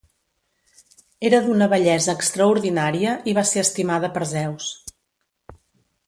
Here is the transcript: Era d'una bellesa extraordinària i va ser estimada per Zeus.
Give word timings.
Era 1.27 1.41
d'una 1.47 1.67
bellesa 1.73 2.15
extraordinària 2.19 3.11
i 3.33 3.35
va 3.39 3.43
ser 3.53 3.61
estimada 3.65 4.09
per 4.15 4.25
Zeus. 4.31 4.71